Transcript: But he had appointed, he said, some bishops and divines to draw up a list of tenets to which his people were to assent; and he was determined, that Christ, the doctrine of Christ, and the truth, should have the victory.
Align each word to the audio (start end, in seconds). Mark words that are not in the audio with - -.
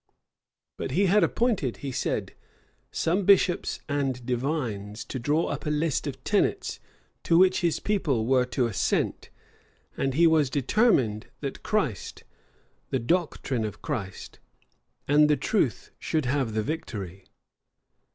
But 0.77 0.89
he 0.97 1.05
had 1.05 1.23
appointed, 1.23 1.77
he 1.85 1.91
said, 1.91 2.33
some 2.89 3.23
bishops 3.23 3.81
and 3.87 4.25
divines 4.25 5.05
to 5.05 5.19
draw 5.19 5.45
up 5.45 5.67
a 5.67 5.69
list 5.69 6.07
of 6.07 6.23
tenets 6.23 6.79
to 7.21 7.37
which 7.37 7.61
his 7.61 7.79
people 7.79 8.25
were 8.25 8.45
to 8.45 8.65
assent; 8.65 9.29
and 9.95 10.15
he 10.15 10.25
was 10.25 10.49
determined, 10.49 11.27
that 11.41 11.61
Christ, 11.61 12.23
the 12.89 12.97
doctrine 12.97 13.63
of 13.63 13.83
Christ, 13.83 14.39
and 15.07 15.29
the 15.29 15.37
truth, 15.37 15.91
should 15.99 16.25
have 16.25 16.55
the 16.55 16.63
victory. 16.63 17.25